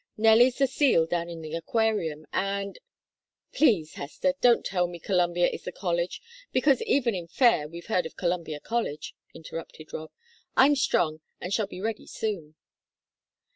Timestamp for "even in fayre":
6.81-7.67